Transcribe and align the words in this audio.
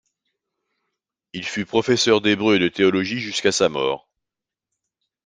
Il 1.33 1.45
fut 1.45 1.63
professeur 1.67 2.21
d’hébreu 2.21 2.55
et 2.55 2.57
de 2.59 2.69
théologie 2.69 3.19
jusqu’à 3.19 3.51
sa 3.51 3.69
mort. 3.69 4.09